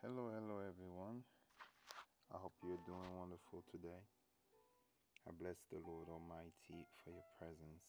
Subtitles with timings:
[0.00, 1.20] Hello, hello, everyone.
[2.32, 4.00] I hope you're doing wonderful today.
[5.28, 7.84] I bless the Lord Almighty for your presence,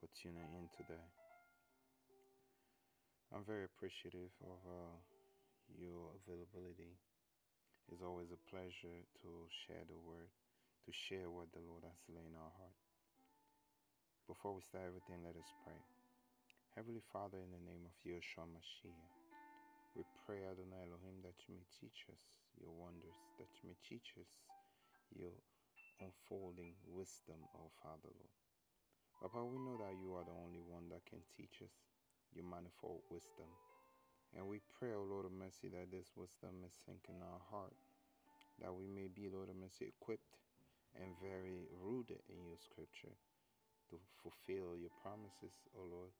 [0.00, 1.04] for tuning in today.
[3.28, 4.96] I'm very appreciative of uh,
[5.76, 6.96] your availability.
[7.92, 9.28] It's always a pleasure to
[9.68, 10.32] share the word,
[10.88, 12.80] to share what the Lord has laid in our heart.
[14.24, 15.76] Before we start everything, let us pray.
[16.72, 19.25] Heavenly Father, in the name of Yeshua Mashiach,
[19.96, 22.20] we pray, Adonai Elohim, that you may teach us
[22.60, 24.28] your wonders, that you may teach us
[25.08, 25.32] your
[26.04, 28.36] unfolding wisdom, oh Father Lord.
[29.24, 31.72] Papa, we know that you are the only one that can teach us
[32.36, 33.48] your manifold wisdom.
[34.36, 37.72] And we pray, O Lord of mercy, that this wisdom may sink in our heart,
[38.60, 40.36] that we may be, Lord of mercy, equipped
[40.92, 43.16] and very rooted in your scripture
[43.88, 46.12] to fulfill your promises, O Lord,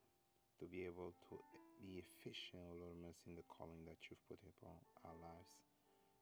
[0.60, 1.34] to be able to
[1.80, 5.52] be efficient, Lord mercy, in the calling that you've put upon our lives.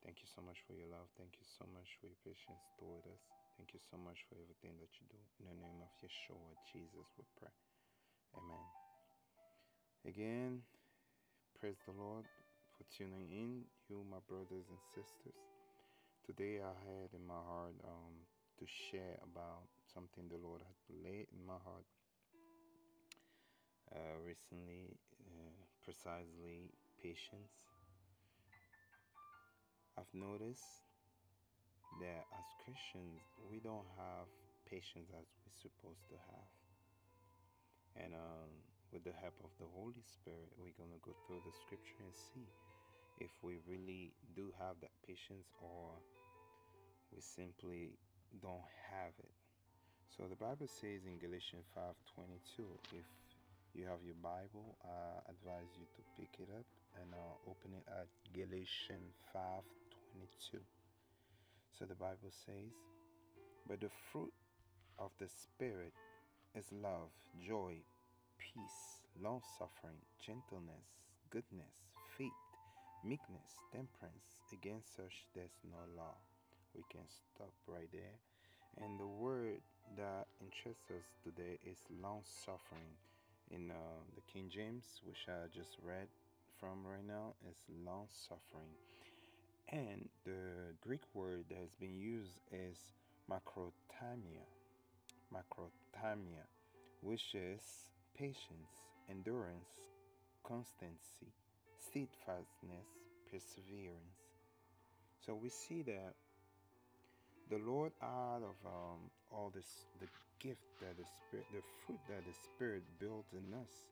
[0.03, 1.09] Thank you so much for your love.
[1.17, 3.23] Thank you so much for your patience toward us.
[3.57, 5.21] Thank you so much for everything that you do.
[5.41, 7.55] In the name of Yeshua, Jesus, we pray.
[8.37, 8.67] Amen.
[10.05, 10.61] Again,
[11.57, 12.29] praise the Lord
[12.77, 15.39] for tuning in, you, my brothers and sisters.
[16.27, 18.15] Today, I had in my heart um,
[18.61, 21.87] to share about something the Lord had laid in my heart
[23.95, 25.55] uh, recently, uh,
[25.87, 27.55] precisely patience.
[29.95, 30.83] I've noticed
[32.03, 34.27] that as Christians, we don't have
[34.67, 36.51] patience as we're supposed to have.
[37.95, 38.51] And um,
[38.91, 42.11] with the help of the Holy Spirit, we're going to go through the scripture and
[42.11, 42.51] see
[43.23, 45.95] if we really do have that patience or
[47.15, 47.95] we simply
[48.43, 49.35] don't have it.
[50.11, 53.07] So the Bible says in Galatians 5:22, if
[53.75, 56.67] you have your Bible, I advise you to pick it up
[57.03, 60.63] and uh, open it at Galatians 5:22.
[61.77, 62.71] So the Bible says,
[63.67, 64.33] "But the fruit
[64.99, 65.93] of the Spirit
[66.55, 67.11] is love,
[67.43, 67.83] joy,
[68.39, 70.87] peace, long-suffering, gentleness,
[71.31, 71.83] goodness,
[72.17, 72.43] faith,
[73.03, 74.39] meekness, temperance.
[74.53, 76.15] Against such there's no law."
[76.75, 78.19] We can stop right there.
[78.79, 79.63] And the word
[79.97, 82.99] that interests us today is long-suffering
[83.51, 83.75] in uh,
[84.15, 86.09] the King James, which I just read
[86.59, 88.73] from right now, is long suffering.
[89.69, 92.79] And the Greek word that has been used is
[93.31, 94.45] macrothymia,
[95.33, 96.45] macrothymia,
[97.01, 97.61] which is
[98.17, 98.73] patience,
[99.11, 99.73] endurance,
[100.45, 101.33] constancy,
[101.79, 102.87] steadfastness,
[103.31, 104.21] perseverance.
[105.25, 106.15] So we see that
[107.51, 110.09] the Lord, out of um, all this, the
[110.41, 113.91] gift that the Spirit, the fruit that the Spirit builds in us,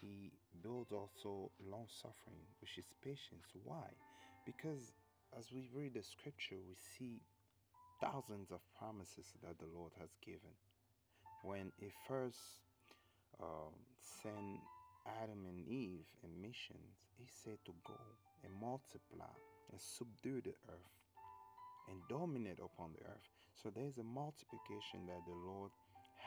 [0.00, 0.30] He
[0.62, 3.46] builds also long suffering, which is patience.
[3.64, 3.88] Why?
[4.46, 4.92] Because
[5.36, 7.20] as we read the scripture, we see
[8.00, 10.54] thousands of promises that the Lord has given.
[11.44, 12.38] When He first
[13.40, 14.60] um, sent
[15.06, 17.98] Adam and Eve in missions, He said to go
[18.44, 19.34] and multiply
[19.70, 21.01] and subdue the earth
[21.88, 23.28] and dominate upon the earth.
[23.62, 25.70] So there's a multiplication that the Lord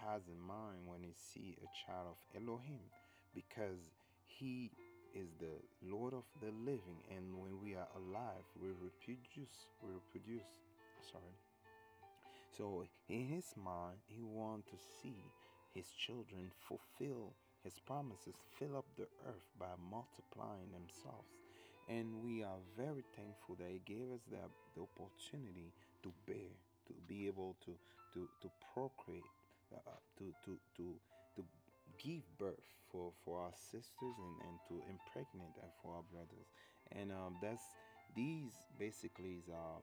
[0.03, 2.91] has in mind when he see a child of Elohim
[3.33, 3.91] because
[4.25, 4.71] he
[5.13, 10.59] is the Lord of the living and when we are alive we reproduce we reproduce
[11.11, 11.39] sorry
[12.57, 15.31] so in his mind he wants to see
[15.73, 17.33] his children fulfill
[17.63, 21.44] his promises fill up the earth by multiplying themselves
[21.87, 24.41] and we are very thankful that He gave us the,
[24.75, 25.73] the opportunity
[26.03, 26.51] to bear,
[26.87, 27.71] to be able to
[28.13, 29.23] to to procreate,
[29.73, 30.95] uh, to to to
[31.35, 31.43] to
[31.97, 36.47] give birth for for our sisters and and to impregnate and for our brothers.
[36.91, 37.63] And um, that's
[38.15, 39.81] these basically are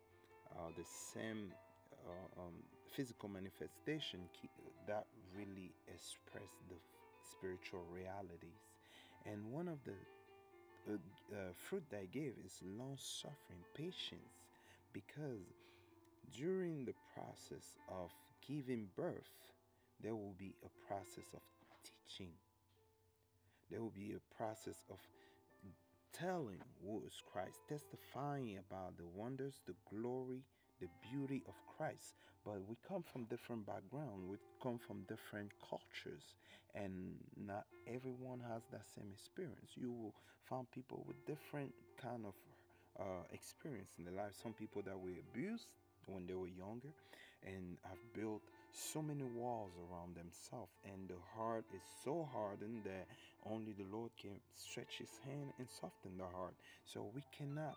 [0.56, 1.52] uh, the same
[2.06, 2.54] uh, um,
[2.94, 4.20] physical manifestation
[4.86, 6.76] that really express the
[7.22, 8.60] spiritual realities.
[9.24, 9.94] And one of the
[11.42, 14.46] uh, uh, fruit that I gave is long suffering, patience,
[14.92, 15.40] because
[16.36, 18.10] during the process of
[18.46, 19.30] giving birth,
[20.02, 21.40] there will be a process of
[21.84, 22.32] teaching.
[23.70, 24.98] There will be a process of
[26.12, 30.42] telling who is Christ, testifying about the wonders, the glory,
[30.82, 32.18] the beauty of Christ.
[32.44, 36.34] But we come from different backgrounds, we come from different cultures,
[36.74, 39.70] and not everyone has that same experience.
[39.76, 40.14] You will
[40.48, 42.34] find people with different kind of
[42.98, 44.34] uh, experience in their life.
[44.42, 45.68] Some people that were abused
[46.06, 46.90] when they were younger
[47.46, 48.42] and have built
[48.72, 53.06] so many walls around themselves and the heart is so hardened that
[53.44, 57.76] only the lord can stretch his hand and soften the heart so we cannot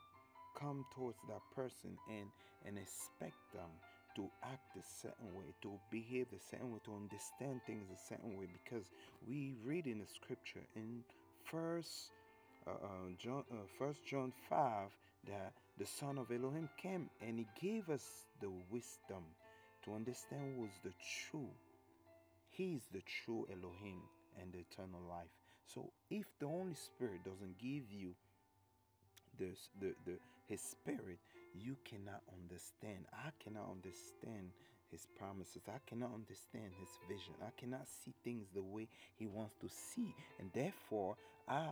[0.60, 2.28] come towards that person and
[2.66, 3.70] and expect them
[4.16, 8.38] to act a certain way, to behave a certain way, to understand things a certain
[8.38, 8.86] way, because
[9.28, 11.04] we read in the scripture in
[11.44, 12.12] First
[12.66, 14.90] uh, uh, John, uh, First John five
[15.28, 18.06] that the Son of Elohim came and He gave us
[18.42, 19.24] the wisdom
[19.84, 20.94] to understand who's the
[21.30, 21.50] true.
[22.50, 24.02] He is the true Elohim
[24.42, 25.30] and the eternal life.
[25.68, 28.16] So if the Holy Spirit doesn't give you
[29.40, 30.18] this, the, the,
[30.48, 31.20] His Spirit,
[31.54, 33.06] you cannot understand.
[33.14, 34.52] I cannot understand
[34.92, 35.64] His promises.
[35.68, 37.34] I cannot understand His vision.
[37.42, 38.88] I cannot see things the way
[39.18, 40.14] He wants to see.
[40.40, 41.16] And therefore,
[41.48, 41.68] I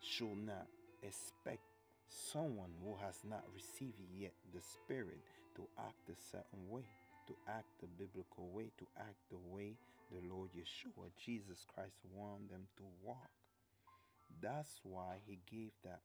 [0.00, 0.66] should not
[1.02, 1.62] expect
[2.08, 5.18] someone who has not received yet the Spirit
[5.56, 6.86] to act a certain way,
[7.26, 9.76] to act the biblical way, to act the way
[10.12, 13.30] the Lord Yeshua, Jesus Christ, wanted them to walk.
[14.42, 16.00] That's why He gave that,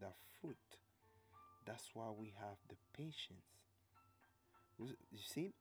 [0.00, 0.56] that fruit.
[1.66, 3.44] That's why we have the patience.
[4.78, 5.52] You see,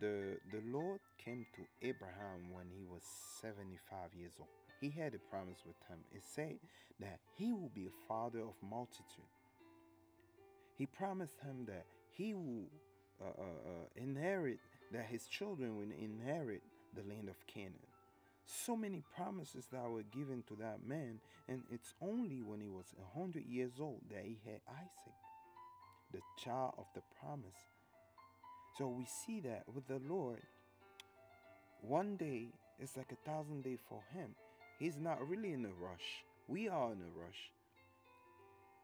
[0.00, 3.02] the, the Lord came to Abraham when he was
[3.40, 4.48] 75 years old.
[4.80, 5.98] He had a promise with him.
[6.12, 6.58] It said
[7.00, 9.30] that he will be a father of multitude.
[10.76, 12.66] He promised him that he will
[13.22, 14.58] uh, uh, uh, inherit,
[14.92, 16.62] that his children will inherit
[16.94, 17.74] the land of Canaan.
[18.46, 22.86] So many promises that were given to that man, and it's only when he was
[22.98, 25.14] a hundred years old that he had Isaac,
[26.12, 27.56] the child of the promise.
[28.76, 30.42] So we see that with the Lord,
[31.80, 32.48] one day
[32.80, 34.34] is like a thousand days for him.
[34.78, 36.24] He's not really in a rush.
[36.48, 37.50] We are in a rush.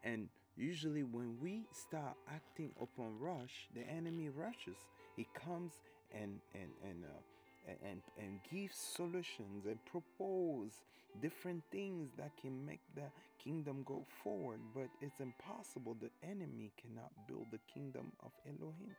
[0.05, 4.79] And usually, when we start acting upon rush, the enemy rushes.
[5.17, 5.73] He comes
[6.15, 7.21] and and and uh,
[7.69, 10.73] and and gives solutions and propose
[11.21, 13.11] different things that can make the
[13.43, 14.61] kingdom go forward.
[14.75, 15.97] But it's impossible.
[16.01, 18.97] The enemy cannot build the kingdom of Elohim.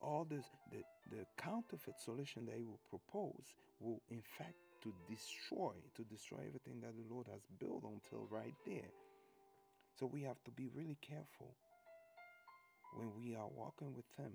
[0.00, 3.44] All this, the, the counterfeit solution that he will propose
[3.80, 8.54] will, in fact, to destroy, to destroy everything that the Lord has built until right
[8.66, 8.90] there.
[9.98, 11.54] So we have to be really careful
[12.94, 14.32] when we are walking with Him,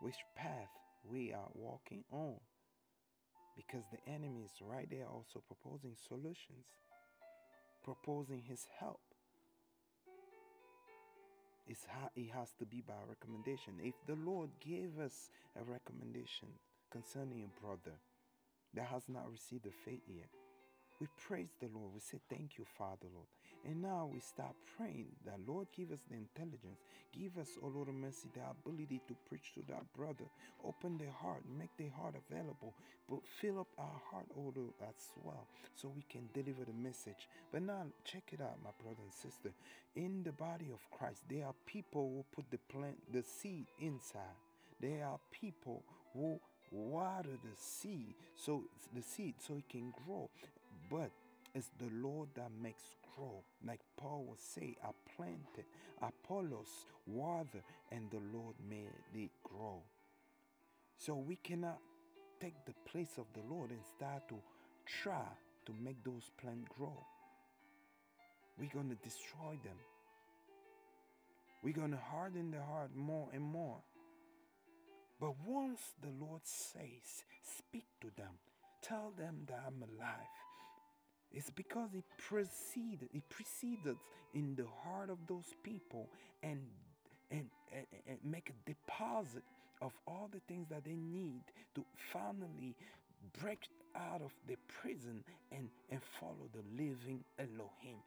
[0.00, 0.68] which path
[1.08, 2.36] we are walking on.
[3.56, 6.66] Because the enemy is right there also proposing solutions,
[7.84, 9.00] proposing His help.
[11.66, 13.74] It's ha- it has to be by recommendation.
[13.82, 16.48] If the Lord gave us a recommendation
[16.90, 17.96] concerning a brother
[18.74, 20.28] that has not received the faith yet,
[21.00, 21.92] we praise the Lord.
[21.94, 23.28] We say, Thank you, Father, Lord.
[23.64, 26.80] And now we start praying that, Lord, give us the intelligence.
[27.12, 30.24] Give us, oh Lord of mercy, the ability to preach to that brother.
[30.64, 32.74] Open their heart, make their heart available,
[33.08, 37.28] but fill up our heart, oh Lord, as well, so we can deliver the message.
[37.52, 39.52] But now, check it out, my brother and sister.
[39.94, 44.38] In the body of Christ, there are people who put the plant, the seed inside.
[44.80, 45.84] There are people
[46.14, 46.40] who
[46.72, 50.30] water the seed so the seed so it can grow
[50.90, 51.10] but
[51.54, 52.82] it's the Lord that makes
[53.16, 53.42] grow.
[53.66, 55.66] Like Paul would say, I planted,
[56.00, 59.82] Apollos water, and the Lord made it grow.
[60.96, 61.78] So we cannot
[62.40, 64.36] take the place of the Lord and start to
[64.86, 65.26] try
[65.66, 66.96] to make those plants grow.
[68.58, 69.78] We're going to destroy them.
[71.62, 73.78] We're going to harden the heart more and more.
[75.20, 78.34] But once the Lord says, speak to them,
[78.82, 80.26] tell them that I'm alive,
[81.32, 83.96] it's because it preceded, it preceded
[84.34, 86.08] in the heart of those people
[86.42, 86.60] and,
[87.30, 89.42] and, and, and make a deposit
[89.80, 91.42] of all the things that they need
[91.74, 92.74] to finally
[93.40, 93.60] break
[93.96, 97.98] out of the prison and, and follow the living Elohim.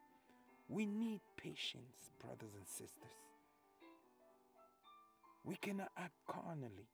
[0.70, 3.16] We need patience, brothers and sisters.
[5.44, 6.90] We cannot act carnally.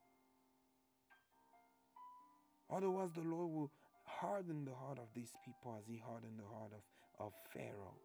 [2.69, 3.71] Otherwise, the Lord will
[4.05, 7.97] hardened the heart of these people as he hardened the heart of, of Pharaoh.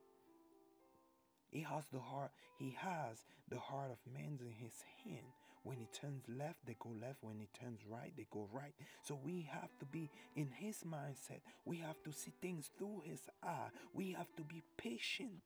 [1.50, 4.74] He has the heart, he has the heart of man in his
[5.04, 5.26] hand.
[5.62, 7.18] When he turns left, they go left.
[7.22, 8.72] When he turns right, they go right.
[9.02, 11.40] So we have to be in his mindset.
[11.64, 13.70] We have to see things through his eye.
[13.92, 15.42] We have to be patient.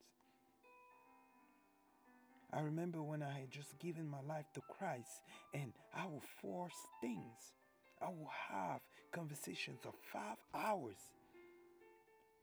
[2.53, 5.23] I remember when I had just given my life to Christ
[5.55, 7.55] and I would force things.
[8.03, 8.81] I will have
[9.13, 10.97] conversations of five hours,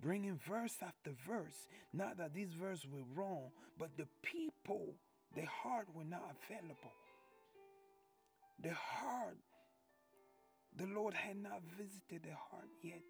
[0.01, 1.67] bringing verse after verse.
[1.93, 3.49] Not that these verses were wrong,
[3.79, 4.93] but the people,
[5.35, 6.93] their heart were not available.
[8.61, 9.37] The heart,
[10.75, 13.01] the Lord had not visited the heart yet.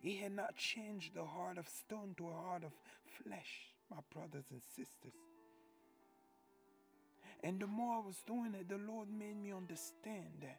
[0.00, 2.72] He had not changed the heart of stone to a heart of
[3.22, 3.72] flesh.
[3.90, 5.12] my brothers and sisters.
[7.44, 10.58] And the more I was doing it, the Lord made me understand that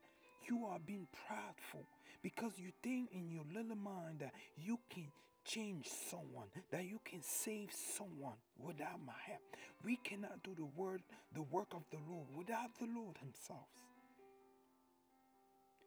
[0.49, 1.87] you are being prideful
[2.21, 5.07] because you think in your little mind that you can
[5.45, 9.41] change someone, that you can save someone without my help.
[9.83, 11.01] We cannot do the word,
[11.33, 13.67] the work of the Lord without the Lord Himself.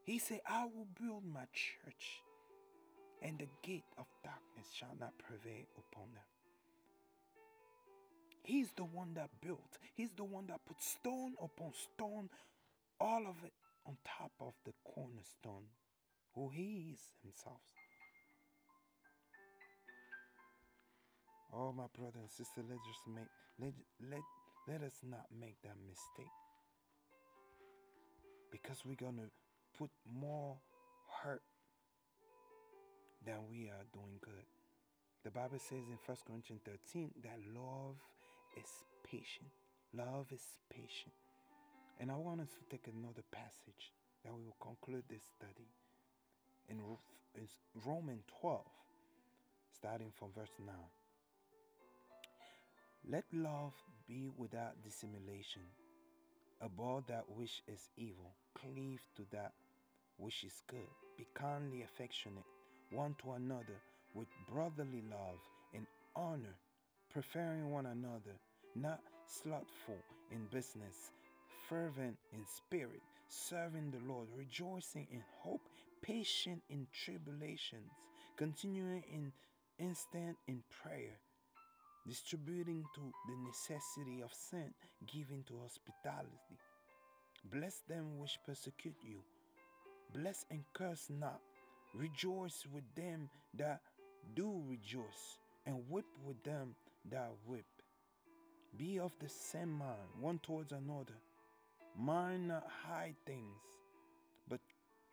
[0.05, 2.23] He said, I will build my church,
[3.23, 6.23] and the gate of darkness shall not prevail upon them.
[8.45, 9.79] He's the one that built.
[9.95, 12.29] He's the one that put stone upon stone,
[13.01, 13.53] all of it
[13.87, 15.71] on top of the cornerstone,
[16.35, 17.61] who He is Himself.
[21.53, 23.73] Oh, my brother and sister, let us make let,
[24.11, 24.21] let,
[24.69, 26.33] let us not make that mistake.
[28.53, 29.31] Because we're gonna
[29.79, 30.57] put more
[31.23, 31.43] hurt
[33.25, 34.47] than we are doing good.
[35.25, 37.97] The Bible says in 1 Corinthians 13 that love
[38.57, 38.71] is
[39.03, 39.51] patient.
[39.93, 41.15] Love is patient.
[41.99, 43.93] And I want us to take another passage
[44.25, 45.69] that we will conclude this study
[46.69, 46.81] in
[47.87, 48.61] Romans 12,
[49.79, 50.75] starting from verse 9.
[53.09, 53.73] Let love
[54.09, 55.63] be without dissimulation.
[56.63, 59.53] Abhor that which is evil, cleave to that
[60.17, 60.89] which is good.
[61.17, 62.45] Be kindly affectionate
[62.91, 63.81] one to another
[64.15, 65.39] with brotherly love
[65.75, 66.57] and honor,
[67.13, 68.37] preferring one another
[68.75, 69.99] not slothful
[70.31, 71.13] in business,
[71.69, 75.69] fervent in spirit, serving the Lord, rejoicing in hope,
[76.03, 77.91] patient in tribulations,
[78.37, 79.33] continuing in
[79.79, 81.19] instant in prayer,
[82.07, 84.73] distributing to the necessity of sin,
[85.13, 86.59] giving to hospitality.
[87.51, 89.19] Bless them which persecute you.
[90.15, 91.41] Bless and curse not.
[91.95, 93.81] Rejoice with them that
[94.35, 96.75] do rejoice, and weep with them
[97.11, 97.67] that weep.
[98.77, 101.15] Be of the same mind, one towards another.
[101.99, 103.63] Mind not high things,
[104.51, 104.61] but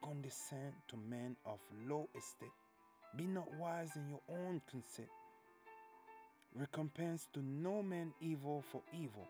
[0.04, 2.50] condescend to men of low estate.
[3.16, 5.08] Be not wise in your own conceit.
[6.54, 9.26] Recompense to no man evil for evil.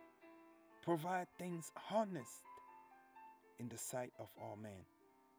[0.84, 2.42] Provide things honest
[3.60, 4.84] in the sight of all men.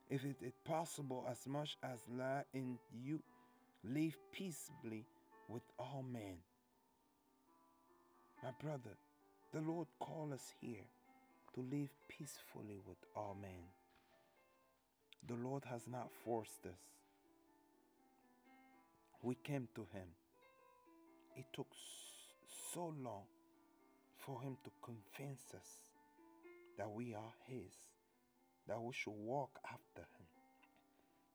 [0.08, 3.20] If it is possible, as much as lie in you,
[3.82, 5.04] live peaceably
[5.48, 6.36] with all men.
[8.40, 8.96] My brother,
[9.52, 10.86] the Lord call us here
[11.54, 13.70] to live peacefully with all men.
[15.28, 16.80] The Lord has not forced us.
[19.22, 20.08] We came to Him.
[21.36, 21.68] It took
[22.74, 23.22] so long
[24.18, 25.68] for Him to convince us
[26.76, 27.72] that we are His,
[28.66, 30.26] that we should walk after Him,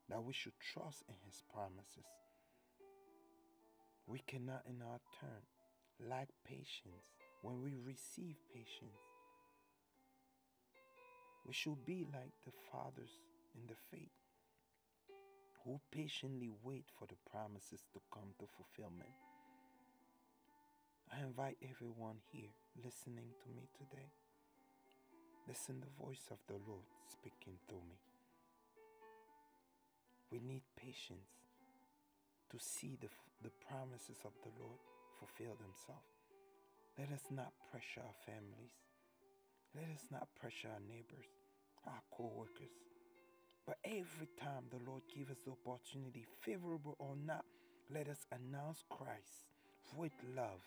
[0.09, 2.05] that we should trust in His promises.
[4.05, 9.08] We cannot, in our turn, lack patience when we receive patience.
[11.49, 13.09] We should be like the fathers
[13.57, 14.13] in the faith
[15.65, 19.17] who patiently wait for the promises to come to fulfillment.
[21.09, 22.53] I invite everyone here
[22.85, 24.13] listening to me today.
[25.47, 27.97] Listen the voice of the Lord speaking through me.
[30.29, 31.33] We need patience
[32.51, 33.09] to see the,
[33.41, 34.77] the promises of the Lord
[35.17, 36.13] fulfill themselves.
[36.93, 38.77] Let us not pressure our families.
[39.75, 41.29] Let us not pressure our neighbors,
[41.85, 42.73] our co workers.
[43.65, 47.45] But every time the Lord gives us the opportunity, favorable or not,
[47.93, 49.45] let us announce Christ
[49.95, 50.61] with love.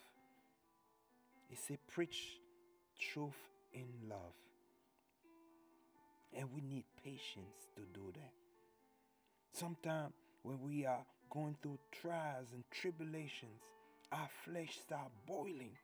[1.49, 2.39] He said, preach
[3.13, 3.37] truth
[3.73, 4.35] in love.
[6.35, 8.33] And we need patience to do that.
[9.53, 13.61] Sometimes when we are going through trials and tribulations,
[14.13, 15.77] our flesh start boiling.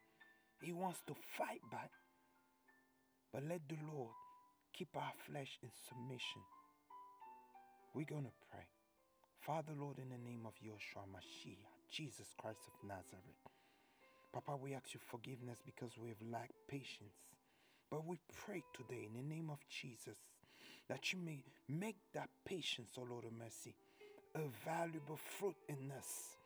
[0.61, 1.91] He wants to fight back.
[3.33, 4.13] But let the Lord
[4.79, 6.43] keep our flesh in submission.
[7.95, 8.63] We're going to pray.
[9.41, 13.43] Father, Lord, in the name of Yeshua Mashiach, Jesus Christ of Nazareth.
[14.33, 17.19] Papa, we ask you forgiveness because we have lacked patience.
[17.91, 20.19] But we pray today in the name of Jesus
[20.89, 23.75] that you may make that patience, O oh Lord of mercy,
[24.37, 26.37] a valuable fruit in us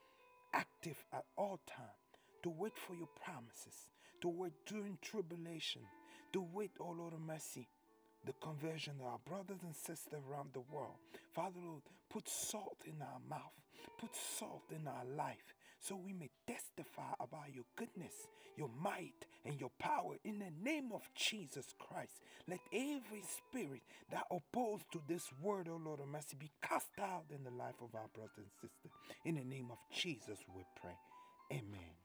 [0.55, 3.91] active at all times, to wait for your promises,
[4.23, 5.83] to wait during tribulation,
[6.33, 7.69] to wait, oh Lord of mercy,
[8.25, 10.97] the conversion of our brothers and sisters around the world.
[11.35, 13.57] Father Lord, put salt in our mouth,
[13.99, 18.15] put salt in our life, so we may testify about your goodness,
[18.57, 22.23] your might, and your power in the name of Jesus Christ.
[22.47, 26.91] Let every spirit that opposed to this word, O oh Lord of mercy, be cast
[27.01, 28.93] out in the life of our brothers and sisters.
[29.25, 30.97] In the name of Jesus, we pray.
[31.51, 32.02] Amen.